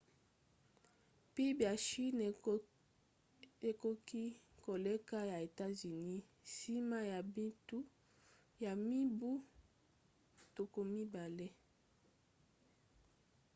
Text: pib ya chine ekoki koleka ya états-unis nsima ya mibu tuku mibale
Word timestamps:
pib 1.33 1.57
ya 1.67 1.73
chine 1.85 2.25
ekoki 3.69 4.23
koleka 4.63 5.17
ya 5.31 5.37
états-unis 5.47 6.17
nsima 6.45 6.97
ya 8.69 8.73
mibu 8.89 9.31
tuku 10.55 10.81
mibale 10.91 11.47